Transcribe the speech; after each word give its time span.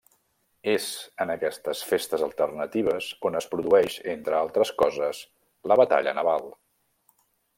És 0.71 0.85
en 1.25 1.33
aquestes 1.33 1.83
festes 1.89 2.23
alternatives 2.27 3.09
on 3.31 3.37
es 3.41 3.49
produeix 3.53 3.99
-entre 4.05 4.39
altres 4.39 4.71
coses- 4.83 5.23
la 5.73 5.79
batalla 5.83 6.19
naval. 6.23 6.51